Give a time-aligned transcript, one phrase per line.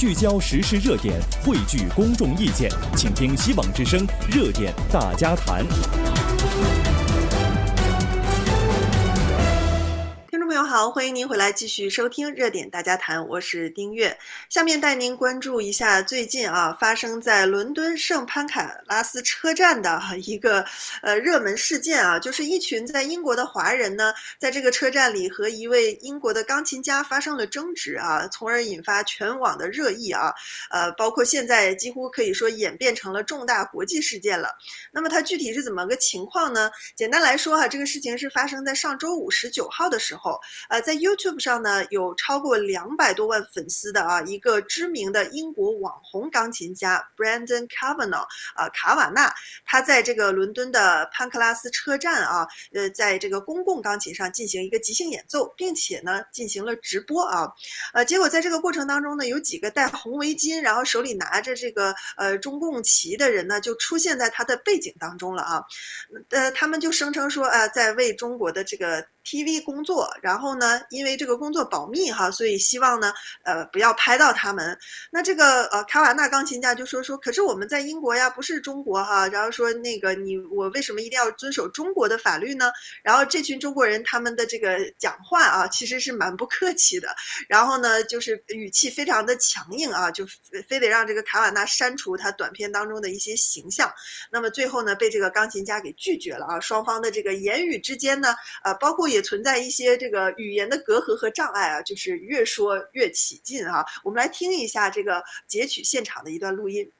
[0.00, 5.62] 聚焦时事热点，汇聚公众意见，请听希望之声热点大家谈。
[10.64, 14.16] 好，欢迎您回来继续收听热点大家谈，我是丁月。
[14.48, 20.64] 下面带您关注一下最近啊发生在伦敦圣潘卡拉斯车站的一个
[21.02, 30.32] 呃热门事件啊，就是一群在英国的华人呢，在这个车站里和一位英国的钢琴家发生了争执啊，从而引发全网的热议啊，
[30.70, 34.50] 呃，包括现在几乎可以说演变成了重大国际事件了。
[34.92, 36.70] 那么它具体是怎么个情况呢？
[36.96, 40.40] 简单来说哈、这个事情是发生在上周五十九号的时候。
[40.68, 49.32] 呃，在 YouTube 上呢，有超过两百多万粉丝的啊，一个知名的英国网红钢琴家 Brendan Kavanaugh 啊，卡瓦纳，
[49.64, 57.48] 他在这个伦敦的潘克拉斯车站啊，呃，在这个公共钢琴上进行一个即兴演奏，并且呢进行了直播啊，
[57.92, 65.62] 呃，结果在这个过程当中呢，有几个戴红围巾，然后手里拿着这个呃中共旗的人呢，就出现在他的背景当中了啊，
[66.30, 69.04] 呃，他们就声称说啊，在为中国的这个。
[69.30, 73.12] TV 工作，然后呢，因为这个工作保密哈，所以希望呢，
[73.44, 74.76] 呃，不要拍到他们。
[75.12, 79.28] 那这个呃，卡瓦纳钢琴家就说说，可是我们在英国呀，不是中国哈。
[79.28, 82.72] 然后说那个你我为什么一定要遵守中国的法律呢？
[83.04, 87.14] 然后这群中国人他们的这个讲话啊，其实是蛮不客气的。
[87.48, 90.26] 然后呢，就是语气非常的强硬啊，就
[90.68, 93.92] 非得让这个卡瓦纳删除他短片当中的一些形象。
[94.32, 96.58] 那么最后呢，被这个钢琴家给拒绝了啊。
[96.58, 99.10] 双方的这个言语之间呢，呃，包括。
[99.10, 103.84] 也存在一些这个语言的隔阂和障碍啊，就是越说越起劲啊。
[104.04, 106.90] 我们来听一下这个截取现场的一段录音。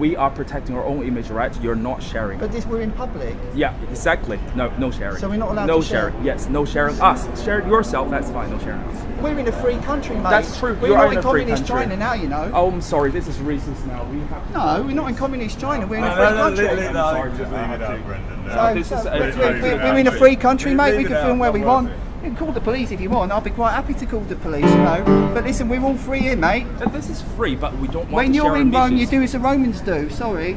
[0.00, 1.52] We are protecting our own image, right?
[1.60, 2.38] You're not sharing.
[2.38, 3.34] But this we're in public.
[3.56, 4.38] Yeah, exactly.
[4.54, 5.18] No, no sharing.
[5.18, 6.12] So we're not allowed no to share.
[6.12, 6.24] sharing.
[6.24, 7.26] Yes, no sharing us.
[7.42, 8.08] Share yourself.
[8.08, 8.48] That's fine.
[8.50, 9.02] No sharing us.
[9.20, 10.30] We're in a free country, mate.
[10.30, 10.78] That's true.
[10.80, 11.66] We're you not are in, communist.
[11.66, 12.48] China now, you know.
[12.54, 13.10] Oh, I'm sorry.
[13.10, 14.04] This is racist now.
[14.04, 14.48] We have.
[14.54, 15.84] No, we're not in communist China.
[15.84, 16.66] We're in a No, free no, no, country.
[16.66, 16.92] it it.
[16.92, 17.10] No,
[18.48, 20.96] So- this is uh, we're, it's we're- very we're in a free country, mate.
[20.96, 21.90] We can film where we want.
[22.22, 23.30] You can call the police if you want.
[23.30, 25.30] I'll be quite happy to call the police, you know.
[25.32, 26.66] But listen, we're all free here, mate.
[26.92, 29.38] This is free, but we don't want When you're in Rome, you do as the
[29.38, 30.10] Romans do.
[30.10, 30.56] Sorry.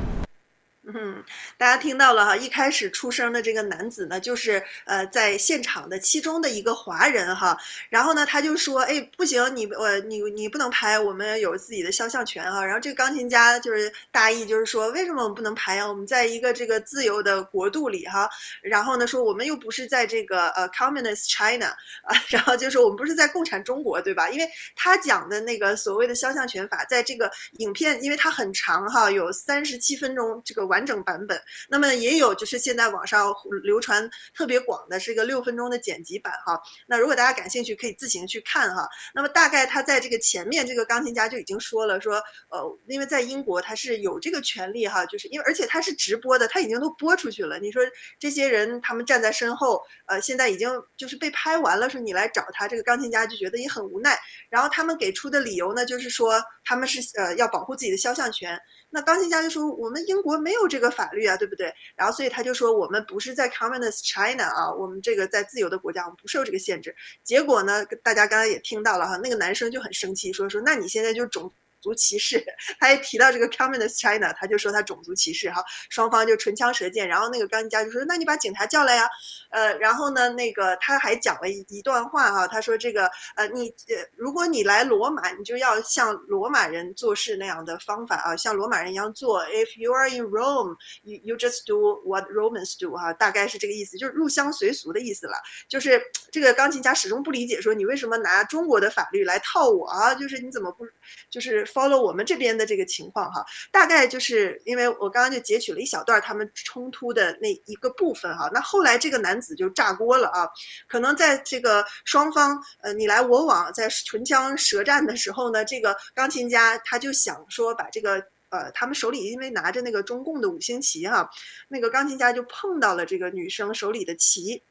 [1.62, 7.56] 大家听到了哈，一开始出声的这个男子呢，就是呃在现场的其中的一个华人哈，
[7.88, 12.66] 然后呢他就说，哎，不行，你我你你不能拍，我们有自己的肖像权哈。
[12.66, 15.88] 然后这个钢琴家就是大意就是说，为什么我们不能拍啊？
[15.88, 18.28] 我们在一个这个自由的国度里哈，
[18.64, 21.68] 然后呢说我们又不是在这个呃 communist China
[22.02, 24.32] 啊， 然后就说我们不是在共产中国对吧？
[24.32, 30.72] 因为他讲的那个所谓的肖像权法，在这个影片，因为它很长哈，有三十七分钟这个。
[30.72, 31.38] 完整版本，
[31.70, 36.60] 那么也有就是现在网上流传特别广的是一个六分钟的剪辑版哈。
[36.88, 38.88] 那如果大家感兴趣，可以自行去看哈。
[39.14, 42.16] 那么大概他在这个前面，这个钢琴家就已经说了说，
[42.50, 47.60] 呃，因为在英国他是有这个权利哈，就是因为而且他是直播的，他已经都播出去了。
[47.60, 47.82] 你说
[48.20, 54.18] 这些人他们站在身后，呃，现在已经就是被拍完了，说你来找他，这个钢琴家就觉得也很无奈。
[54.50, 58.60] 然后他们给出的理由呢，就是说他们是呃要保护自己的肖像权。
[58.92, 66.94] 那钢琴家就说：“我们英国没有这个法律啊，对不对？”然后所以他就说：“我们不是在 Communist China 啊，我们这个在自由的国家，我们不受这个限制。”
[67.24, 72.44] 结果呢，大家刚才也听到了哈，那个男生就很生气，说：“说那你现在就种。”族歧视，
[72.80, 79.10] 他一提到这个 Communist China，他就说他种族歧视哈，双方就唇枪舌剑，然后那个钢琴家就说，那你把警察叫来呀，
[79.50, 89.42] 呃，然后呢，那个他还讲了一一段话哈，他说这个呃，你呃，如果你来罗马，你就要像罗马人做事那样的方法啊，像罗马人一样做。
[89.46, 95.34] If you are in Rome, you you just do what Romans do 哈，大概是这个意思，就是入乡随俗的意思了。
[95.68, 100.14] 就是这个钢琴家始终不理解，说你为什么拿中国的法律来套我啊？
[100.14, 100.86] 就是你怎么不
[101.30, 101.66] 就是。
[101.74, 110.48] Follow 我们这边的这个情况哈，大概就是因为我刚刚就截取了一小段他们冲突的那一个部分哈，那后来这个男子就炸锅了啊，
[110.88, 121.30] 可能在这个双方呃你来我往在唇枪舌战的时候呢，这个钢琴家他就想说把这个呃他们手里因为拿着那个中共的五星旗哈，
[121.70, 124.64] 那个钢琴家就碰到了这个女生手里的旗。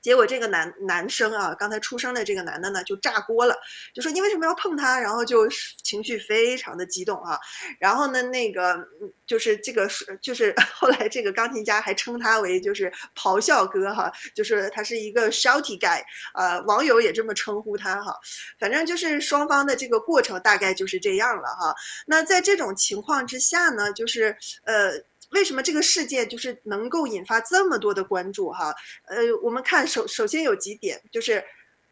[0.00, 3.56] 结果这个男男生啊，刚才出生的这个男的呢，就炸锅了，
[3.94, 4.98] 就说你为什么要碰他？
[5.00, 5.48] 然后就
[5.82, 7.38] 情绪非常的激动啊。
[7.78, 8.78] 然后呢，那个
[9.26, 9.88] 就是这个
[10.22, 16.00] 就是 后来这个钢琴家还称他为就是咆哮哥哈，就是他是一个 shouty guy，
[16.34, 18.14] 呃，网友也这么称呼他哈。
[18.58, 21.74] 反正就是双方的这个过程大概就是这样了哈。
[22.06, 24.92] 那在这种情况之下呢，就是呃。
[25.30, 28.74] 为什么这个事件就是能够引发这么多的关注哈？
[29.08, 31.44] 呃，我们看首首先有几点，就是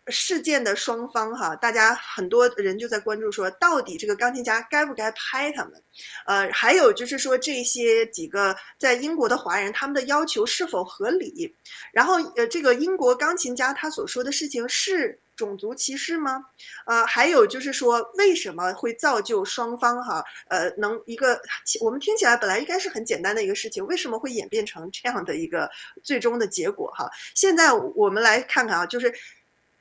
[0.09, 5.73] 事件的双方哈，大家很多人就在关注说，到底这个钢琴家该不该拍他们？
[6.27, 11.55] 呃，还有就是说这些几个在英国的华人，他们的要求是否合理？
[11.93, 16.43] 然后呃，这个英国钢琴家他所说的事情是种族歧视吗？
[16.87, 20.25] 呃，还有就是说为什么会造就双方哈？
[20.49, 21.41] 呃，能一个
[21.81, 25.71] 我们听起来本来应该是很简单的一个事情，为什么会演变成这样的一个
[26.03, 27.09] 最终的结果哈？
[27.35, 29.13] 现在我们来看看啊，就是。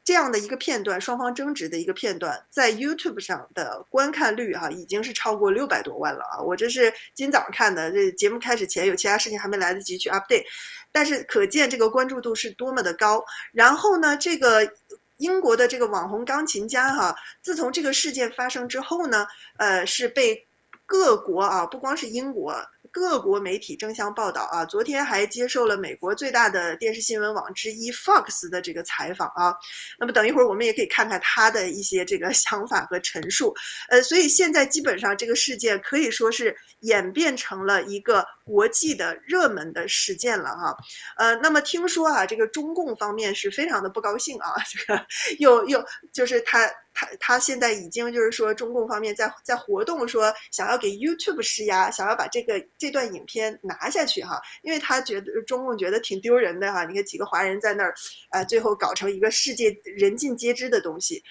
[0.06, 6.40] 这样的一个片段，双方争执的一个片段，在 YouTube 上的观看率哈、啊，已经是超过六百多万了啊！
[6.40, 10.44] 我这是今早上看的，这节目开始前有其他事情还没来得及去 update，
[10.92, 13.26] 但是可见这个关注度是多么的高。
[13.52, 14.72] 然后呢，这个
[15.18, 19.28] 英国的这个网红钢琴家哈、自从这个事件发生之后呢，
[19.58, 20.48] 呃，是被
[20.86, 22.54] 各国啊，不光是英国。
[22.96, 29.54] 各国媒体争相报道啊，昨天还接受了美国最大的电视新闻网之一 Fox 的这个采访啊。
[30.00, 33.54] 那么等一会儿我们也可以看看他的一些这个 想法和陈述。
[33.90, 40.74] 呃，所以现在基本上这个事件可以说是演变成了一个国际的热门的事件了哈。
[41.18, 45.06] 呃，那么听说啊，这个中共方面是非常的不高兴啊，这个
[45.40, 46.72] 又又就是他。
[46.96, 56.86] 他他现在已经就是说，中共方面在在活动，说想要给 YouTube 施压，想要把这个这段影片拿下去哈，因为他觉得中共觉得挺丢人的哈。
[56.86, 57.94] 你看几个华人在那儿，
[58.32, 61.22] 呃，最后搞成一个世界人尽皆知的东西，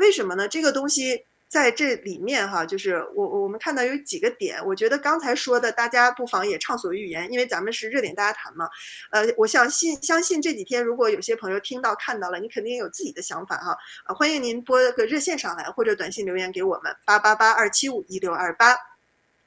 [0.00, 0.48] 为什么呢？
[0.48, 1.24] 这个东西。
[1.50, 8.68] 在这里面哈，就是我我们看到有几个点，我觉得刚才说的，大家不妨也畅所欲言，因为咱们是热点大家谈嘛。
[9.10, 13.76] 呃，我相信相信这几天如果有些朋友听到看到了，你肯定有自己的想法哈。
[14.04, 18.89] 啊，欢迎您拨个热线上来，或者短信留言给我们八八八二七五一六二八。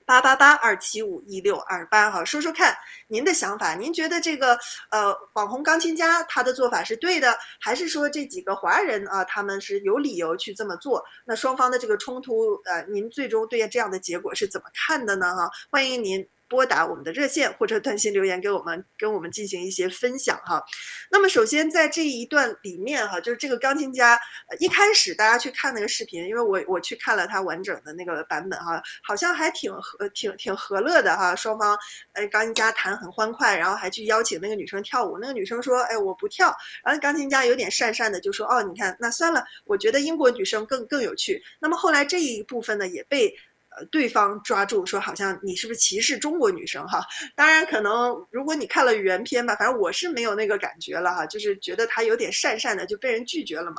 [0.05, 2.75] 八八八二七五一六二八哈，说说看
[3.07, 4.57] 您的想法，您觉得这个
[4.89, 11.03] 呃网红钢琴家他的做法是对的，还是说这几个华人啊他们是有理由去这么做？
[11.25, 15.35] 那双方的这个冲突，呃，您最终对这样的结果是怎么看的呢？
[15.35, 16.27] 哈，欢迎您。
[16.53, 20.63] 拨打我们的热线或者短信留言给我们，跟我们进行一些分享哈。
[21.09, 24.19] 那么首先在这一段里面哈，就是这个钢琴家
[24.59, 31.35] 一开始大家去看那个视频，因为我我去看了他完整的那个版本哈，好像还挺和挺挺和乐的哈。
[31.35, 31.75] 双方
[32.13, 35.17] 呃钢琴家弹很欢快，然后还去邀请那个女生跳舞。
[35.19, 36.55] 那个女生说：“哎，我不跳。”
[36.85, 43.33] 然后钢琴家有点讪讪的就说：“哦，你看那算了，我觉得英国女生更更有趣。”那么后来这一部分呢也被。
[43.75, 47.03] 呃，对方抓住说，好像你是不是歧视中国女生哈？
[47.35, 53.77] 当然，可能如果你看了原片吧，反正我是没有那个感觉了哈，就是觉得他有点讪讪的就被人拒绝了嘛。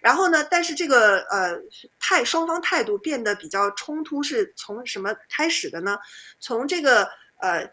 [0.00, 1.56] 然后呢，但是这个呃
[2.00, 5.98] 态双方态度变得比较冲突，是从什么开始的呢？
[6.40, 7.08] 从这个
[7.40, 7.68] 呃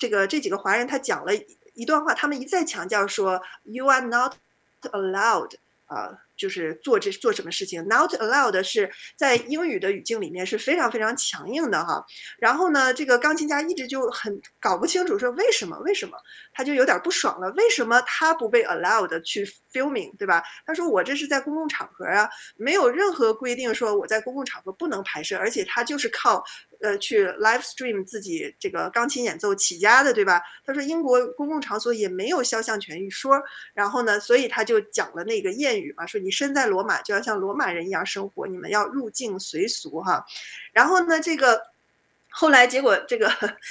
[0.00, 1.32] 这个这几个华人他讲了
[1.74, 4.34] 一段话，他们一再强调说，You are not
[4.82, 5.52] allowed
[5.86, 12.02] 啊、就是做这做什么事情，not allowed 是在英语的语境里面是非常非常强硬的哈。
[12.38, 16.16] 然后呢，这个钢琴家一直就很搞不清楚说为什么为什么，
[16.54, 20.42] 他就有点不爽了，为什么他不被 allowed 去 filming 对吧？
[20.64, 26.44] 他说我这是在公共场合啊，没有任何规定说我在公共场合不能拍摄，而且他就是靠。
[26.80, 30.40] 呃，去 live stream 自己这个钢琴演奏起家的，对吧？
[30.64, 33.42] 他说英国公共场所也没有肖像权一说，
[33.74, 40.24] 然后呢，所以他就讲了那个谚语嘛，说你身在罗马就要像罗马人一样生活，你们要入境随俗哈。
[40.72, 41.60] 然后呢，这个
[42.30, 43.28] 后来结果这个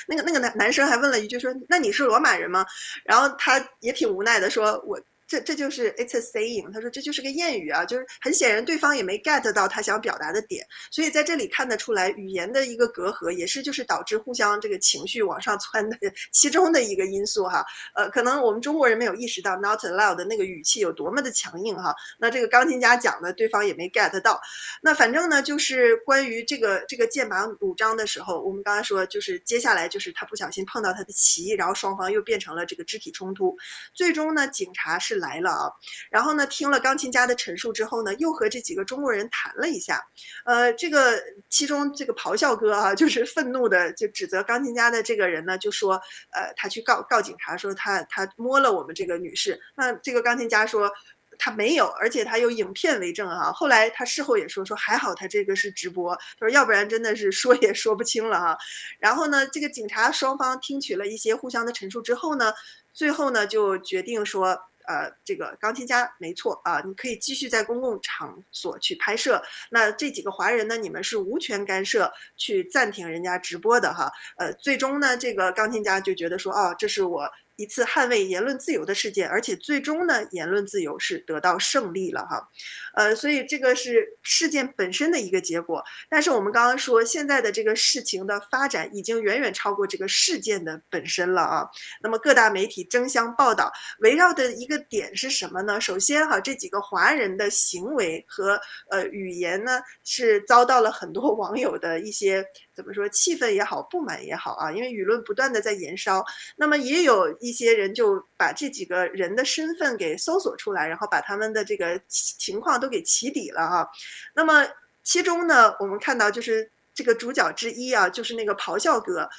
[0.08, 2.66] 那个那个男男生还问了一句说，那你是罗马人吗？
[3.04, 5.00] 然后他也挺无奈的说，我。
[5.28, 15.98] 这这就是 it's a saying，他说这就是个谚语啊，就是很显然对方也没 get 到他想表达的点，所以在这里看得出来语言的一个隔阂，也是就是导致互相这个情绪往上窜的
[16.32, 17.66] 其中的一个因素哈。
[17.94, 21.94] 呃，可能我们中国人没有意识到 not allowed 的那个语气有多么的强硬哈。
[22.18, 24.40] 那这个钢琴家讲的对方也没 get 到。
[24.82, 33.58] 那反正呢，就是关于这个这个剑拔弩张的时候，我们刚才说就是接下来就是他不小心碰到他的旗，然后双方又变成了这个肢体冲突，
[33.94, 35.17] 最终呢，警察是。
[35.18, 35.72] 来了啊，
[36.10, 40.02] 然后呢，听了钢琴家的陈述之后呢，又和这几个中国人谈了一下，
[40.46, 45.94] 呃，这个其中这个咆哮哥啊， 就是愤怒的就指责钢琴家的这个人呢，就说，
[46.32, 50.92] 呃，他去告告警察说他他摸了我们这个女士，那这个钢琴家说
[51.40, 53.52] 他没有，而且他有影片为证啊。
[53.52, 58.58] 后来他事后也说说还好他这个是直播，他说要不然真的是说也说不清了哈。
[59.00, 62.54] 然后呢，这个警察双方听取了一些互相的陈述之后呢，
[62.94, 64.58] 最后呢就决定说。
[64.88, 69.44] 呃，这个钢琴家没错啊，你可以继续在公共场所去拍摄。
[69.70, 74.10] 那这几个华人呢，你们是无权干涉去暂停人家直播的哈。
[74.38, 82.48] 呃，最终呢，这个钢琴家就觉得说，哦，这是我一次捍卫言论自由的事件，而且最终呢，言论自由是得到胜利了哈，
[82.96, 85.84] 呃，所以这个是事件本身的一个结果。
[86.10, 91.68] 但是我们刚刚说，现在的这个事情的发展已经远远超过这个事件的本身了啊。
[92.02, 95.82] 那么各大媒体争相报道，围绕的一个点是什么呢？
[95.82, 98.60] 首先哈，这几个华人的行为和
[98.92, 102.46] 呃语言呢，是遭到了很多网友的一些
[102.78, 106.24] 怎么说，气氛也好，不满也好啊，因为舆论不断的在延烧。
[106.56, 107.36] 那么也有。
[107.40, 113.88] 一些人就把这几个人的身份给搜索出来，然后把他们的这个情况都给起底了啊。
[114.36, 114.68] 那么
[115.02, 119.30] 其中呢，我们看到就是这个主角之一啊，就是那个咆哮哥。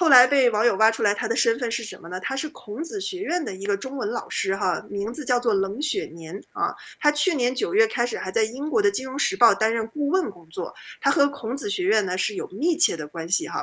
[0.00, 2.18] 后来被网友挖出来，他的身份是什么呢？
[2.20, 6.74] 他是孔子学院的一个中文老师，哈，名字叫做冷雪年啊。
[6.98, 13.62] 他去年九月开始还在英国的《金融时报》担任顾问工作，他和孔子学院呢是有密切的关系哈。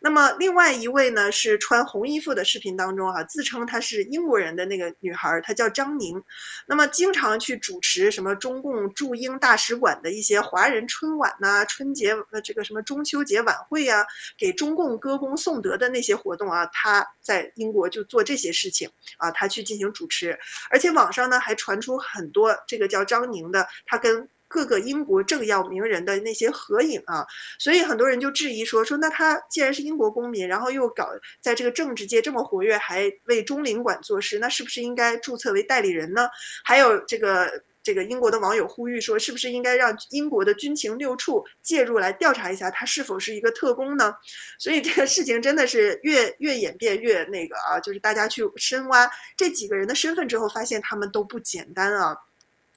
[0.00, 6.18] 那么另外一位呢是穿红衣服的视频当中哈，自称她是英国人的那个女孩，她叫张宁，
[6.66, 14.02] 那么经常去主持什么中共驻英大使馆的一些华人春晚呐、春节呃这个什么中秋节晚会呀、
[14.38, 20.38] 给中共歌功颂德的那些活动啊，他在英国就做这些事情啊，他去进行主持，
[20.70, 27.26] 而且网上呢还传出很多这个叫张宁的，他跟各个英国政要名人的那些合影啊，
[27.58, 31.08] 所以很多人就质疑说说，那他既然是英国公民，然后又搞
[31.40, 36.28] 在这个政治界这么活跃，还为中领馆做事，那是不是应该注册为代理人呢？
[36.64, 37.64] 还有这个。
[37.84, 44.12] 这个英国的网友呼吁说，是不是应该让英国的军情六处介入来调查一下他是否是一个特工呢？
[44.58, 52.16] 所以这个事情真的是越越演变越那个啊，就是大家去深挖这几个人的身份之后，发现他们都不简单啊。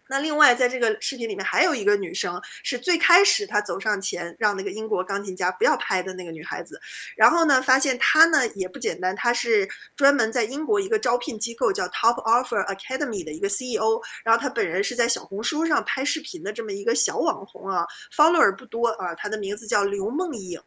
[0.09, 6.79] 那另外，在这个视频里面还有一个女生，是最开始她走上前让那个英国钢琴家不要拍的那个女孩子。
[7.15, 14.01] 然后呢，发现她呢也不简单，她是专门在英国一个招聘机构叫 Top Offer Academy 的一个 CEO。
[14.23, 17.85] 然后她本人是在小红书上拍视频的这么一个小网红啊
[18.15, 19.13] ，follower 不多啊。
[19.15, 20.57] 她的名字叫刘梦颖。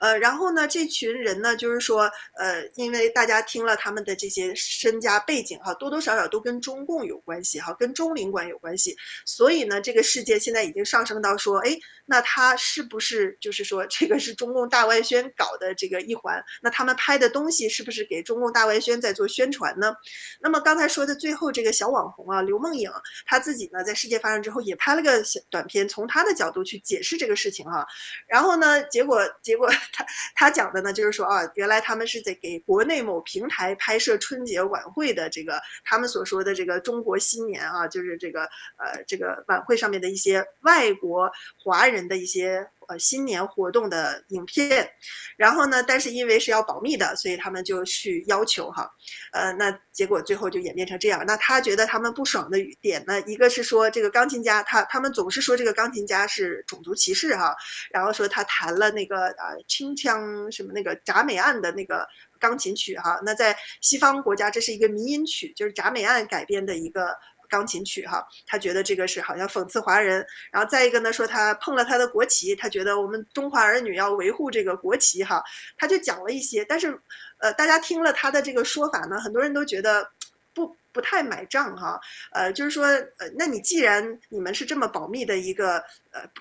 [0.00, 8.67] 呃，然后呢，这群人呢，就是说，呃，因为大家听了他们的这些身家背景哈，多多少少都跟中共有关系哈，跟中领馆有关。
[8.68, 8.94] 关系，
[9.24, 16.44] 所以呢，这个事件现在已经上升到说，哎，那他是不是就是说，这个是中共大外宣搞的这个一环？
[16.60, 19.94] 那他们拍的东西是不是给中共大外宣在做宣传呢？
[20.42, 22.90] 那么刚才说的最后这个小网红啊，刘梦颖，
[23.24, 27.86] 他自己呢，在事件发生之后也拍了个小短片，从他的角度去解释这个事情哈、啊。
[28.28, 38.46] 然后呢，结果结果他他讲的呢，就是说啊，原来他们是在给国内某平台拍摄春节晚会的这个他们所说的这个中国新年啊，就是这个。
[38.78, 41.30] 呃，这个晚会上面的一些外国
[41.62, 44.88] 华人的一些呃新年活动的影片，
[45.36, 48.88] 然后呢，但是因为是要保密的，所以他们就去要求哈，
[49.32, 51.24] 呃，那结果最后就演变成这样。
[51.26, 57.54] 那他觉得他们不爽的点呢，一个是说这个钢琴家他他们总是说这个钢琴家是种族歧视哈，
[57.90, 62.06] 然后说他弹了那个呃清腔什么那个铡美案的那个
[62.38, 67.16] 钢琴曲哈，那在西方国家这是一个迷音曲，就是铡美案改编的一个。
[67.48, 75.42] 钢琴曲哈，他觉得这个是好像讽刺华人，然后再一个呢，说他碰了他的国旗，他觉得我们中华儿女要维护这个国旗哈，
[75.76, 76.98] 他就讲了一些，但是，
[77.38, 80.08] 呃，大家听了他的这个说法呢，很多人都觉得
[80.54, 82.00] 不不太买账哈，
[82.32, 85.82] 呃，就是说，呃，那你既然你们是这么保密的一个。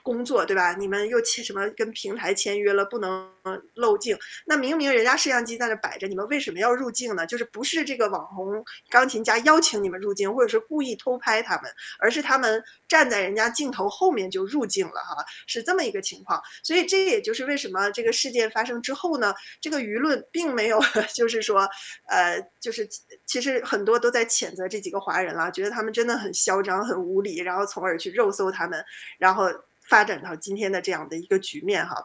[0.03, 0.73] 工作对吧？
[0.73, 3.31] 你们又签什么跟平台签约了，不能
[3.75, 4.17] 漏镜？
[4.45, 7.25] 那明明人家摄像机在那摆着，你们为什么要入镜呢？
[7.25, 16.41] 就是不是这个网红钢琴家邀请你们入镜，或者是故意偷拍他们，而是他们站在人家镜头后面就入镜了哈，是这么一个情况。
[16.63, 20.79] 所以这也就是为什么这个事件发生之后呢，这个舆论并没有
[21.13, 21.67] 就是说，
[22.07, 22.87] 呃，就是
[23.25, 28.83] 其实很多都在谴责这几个华人了，觉得他们真的很嚣张、很无理，然后从而去肉搜他们，
[29.17, 29.47] 然后。
[29.89, 31.95] 发展到今天的这样的一个局面哈，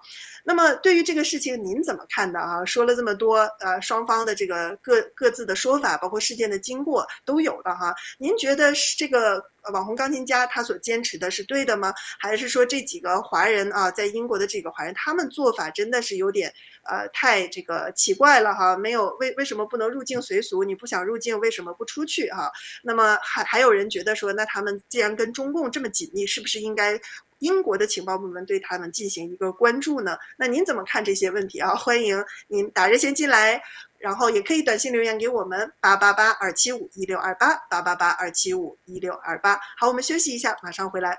[0.45, 2.65] 那么对于这个事情您怎么看的啊？
[2.65, 7.95] 说了这么多，呃，双方的这个各各自的说法，包括事件的经过都有的哈。
[8.19, 11.95] 您觉得是这个网红钢琴家他所坚持的是对的吗？
[12.19, 16.53] 还是说这几个华人啊，在英国的这个华人，他们做法真的是有点
[16.85, 18.77] 呃太这个奇怪了哈？
[18.77, 20.65] 没有为为什么不能入境随俗？
[20.65, 22.51] 你不想入境，为什么不出去哈？
[22.83, 27.01] 那么还还有人觉得说，那他们既然跟中共这么紧密，是不是应该？
[27.39, 30.17] 英国的情报部门对他们进行一个关注呢？
[30.37, 31.75] 那您怎么看这些问题啊？
[31.75, 33.61] 欢迎您打热线进来，
[34.03, 39.61] 然后也可以短信留言给我们八八八二七五一六二八八八八二七五一六二八。
[39.79, 41.17] 好，我们休息一下，马上回来。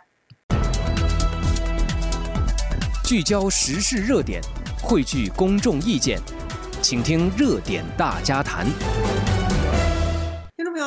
[3.05, 4.41] 聚焦时事热点，
[4.81, 6.19] 汇聚公众意见，
[6.81, 8.67] 请听热点大家谈。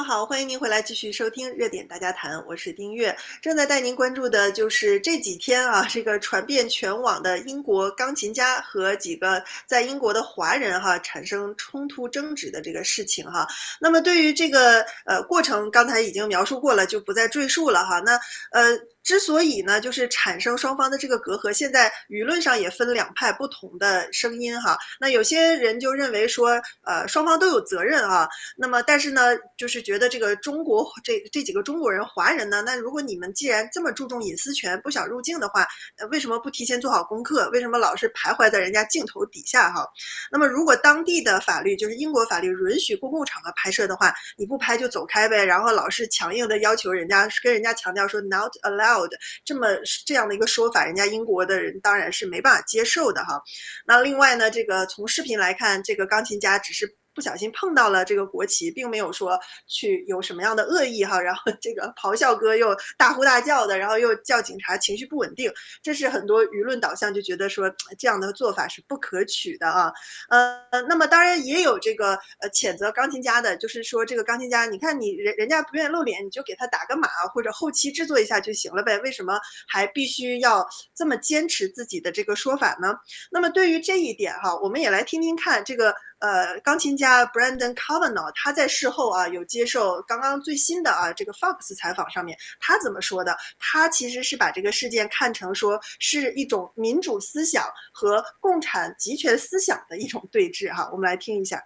[0.07, 13.49] 好，欢迎您回来继续收听热点大家谈，我是丁月，正在带您关注的就是这几天啊，这个传遍全网的英国钢琴家和几个在英国的华人哈、产生冲突争执的这个事情哈。
[13.81, 17.99] 那么对于这个呃过程，刚才已经描述过了，就不再赘述了哈。
[17.99, 18.13] 那
[18.53, 18.79] 呃。
[19.07, 24.77] 之所以呢，就是产生双方的这个隔阂，现在舆论上也分两派不同的声音哈。
[24.99, 28.29] 那有些人就认为说，呃，双方都有责任啊。
[28.57, 35.65] 那么，但是呢，就是觉得这个中国这这几个中国人华人呢，那如果你们既然这么注重隐私权，不想入境的话，
[35.99, 37.49] 呃，为什么不提前做好功课？
[37.53, 39.87] 为什么老是徘徊在人家镜头底下哈？
[40.33, 45.45] 那么，如果当地的法律就是英国法律允许公共场合拍摄的话，你不拍就走开呗。
[45.45, 48.96] 然后老是强硬的要求人家跟人家强调说 not allowed”
[49.45, 49.67] 这么
[50.07, 53.43] 这样的一个说法，人家英国的人当然是没办法接受的哈。
[53.87, 56.97] 那另外呢，这个从视频来看，这个钢琴家只是。
[57.17, 65.51] 不小心碰到了这个国旗，并没有说去有什么样的恶意哈，然后这个咆哮哥又大呼大叫的，然后又叫警察，情绪不稳定，
[65.83, 69.91] 这是很多舆论导向就觉得说这样的做法是不可取的啊。
[70.29, 82.95] 呃，那么当然也有这个呃谴责钢琴家的，就是说这个钢琴家，你看你人人家不愿意露脸，你就给他打个码或者后期制作一下就行了呗，为什么还必须要这么坚持自己的这个说法呢？
[83.31, 85.95] 那么对于这一点哈，我们也来听听看这个。
[86.19, 93.37] 呃，钢琴家 Brendan Kavanaugh，他在事后啊有接受刚刚最新的啊这个 Fox 采访上面，他怎么说的？
[93.59, 100.89] 他其实是把这个事件看成说是一种民主思想和共产极权思想的一种对峙哈。
[100.91, 101.63] 我们来听一下。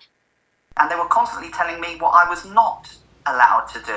[0.77, 2.89] And they were constantly telling me what I was not
[3.25, 3.93] allowed to do,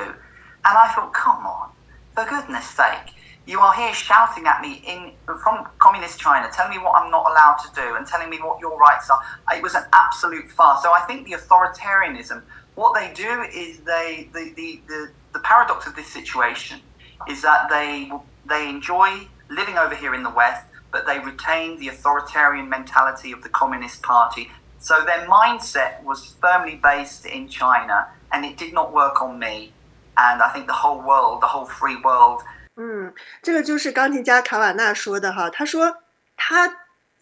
[0.64, 1.72] and I thought, come on,
[2.14, 3.14] for goodness sake.
[3.46, 7.30] You are here shouting at me in from communist China, telling me what I'm not
[7.30, 9.20] allowed to do and telling me what your rights are.
[9.54, 10.82] It was an absolute farce.
[10.82, 12.42] So I think the authoritarianism,
[12.76, 16.80] what they do is they the, the, the, the paradox of this situation
[17.28, 18.12] is that they
[18.48, 23.44] they enjoy living over here in the West, but they retain the authoritarian mentality of
[23.44, 24.52] the Communist Party.
[24.80, 29.74] So their mindset was firmly based in China, and it did not work on me.
[30.18, 32.42] And I think the whole world, the whole free world,
[32.76, 35.48] 嗯，这个就是钢琴家卡瓦纳说的哈。
[35.52, 35.96] 他说
[36.36, 36.68] 他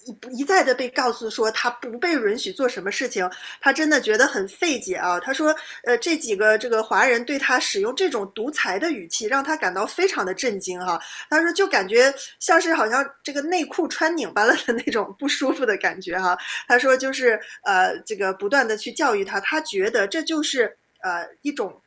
[0.05, 5.19] 一一再的被告诉说他不被允许做什么事情，他真的觉得很费解啊。
[5.19, 10.97] 他说，呃，这几个这个华人对他使用这种独裁的语气，让他感到非常的震惊哈。
[11.29, 16.37] 他说就感觉像是好像这个内裤穿拧巴了的那种不舒服的感觉哈。
[16.65, 21.81] 他说就是呃，这个不断的去教育他，他觉得这就是呃一种。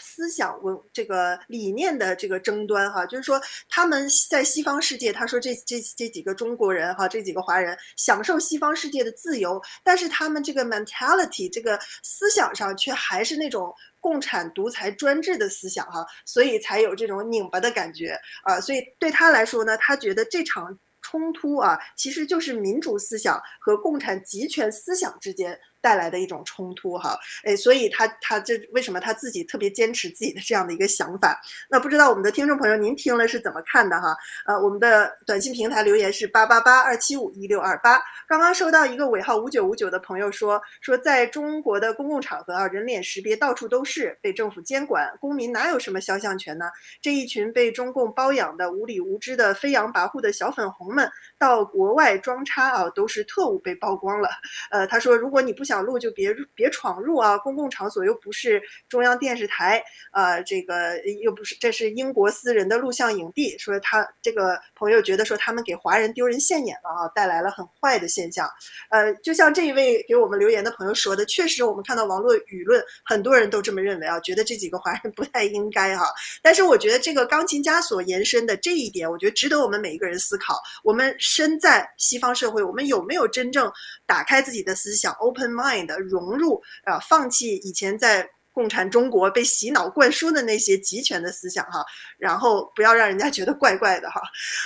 [0.00, 25.58] 思想文这个理念的这个争端哈，就是说他们在西方世界，他说这这这几个中国人哈，这几个华人享受西方世界的自由，但是他们这个 mentality 这个思想上却还是那种共产独裁专制的思想哈，所以才有这种拧巴的感觉啊，所以对他来说呢，他觉得这场冲突啊，其实就是民主思想和共产集权思想之间。
[25.80, 31.40] 带来的一种冲突哈，哎，所以他他这为什么他自己特别坚持自己的这样的一个想法？
[31.70, 34.16] 那不知道我们的听众朋友您听了是怎么看的哈？
[34.46, 38.00] 呃，我们的短信平台留言是八八八二七五一六二八。
[38.26, 46.66] 刚刚收到一个尾号五九五九的朋友说说，在中国的公共场合啊，人脸识别到处都是，被政府监管，公民哪有什么肖像权呢？
[47.00, 54.28] 这一群被中共包养的无理无知的飞扬跋扈的小粉红们，到国外装叉啊，都是特务被曝光了。
[54.70, 57.36] 呃，他说如果你不想录就别别闯入啊！
[57.36, 63.56] 公共场所又不是中央电视台，呃，这个又不是，这是英国私人的录像影帝。
[63.58, 68.48] 说他这个朋友觉得说他们给华人丢人现眼了啊，带来了很坏的现象。
[68.90, 76.06] 呃，就像这一位给我们留言的朋友说的，确实我们看到网络舆论很多人都这么认为啊，觉得这几个华人不太应该哈。
[76.42, 80.58] 但是我觉得这个钢琴家所延伸的这一点，我觉得值得我们每一个人思考。
[80.82, 83.70] 我们身在西方社会，我们有没有真正
[84.06, 85.92] 打开自己的思想，open mind？
[85.98, 91.84] 融入啊，放弃以前在共产中国被洗脑灌输的那些集权的思想哈，
[92.18, 94.20] 然后不要让人家觉得怪怪的哈。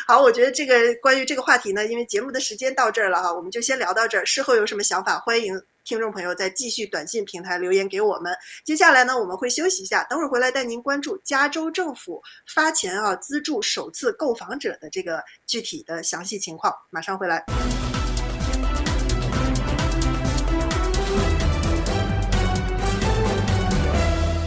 [0.07, 4.25] 好，我觉得这个关于这个话题呢，因为节目的时间到这儿了哈，我们就先聊到这儿。
[4.25, 8.35] 事后有什么想法，欢迎听众朋友再继续短信平台留言给我们。
[8.65, 12.23] 接下来呢，我们会休息一下，等会儿回来带您关注加州政府
[12.55, 16.73] 发钱啊资助首次购房者的这个具体的详细情况。
[16.89, 17.45] 马上回来。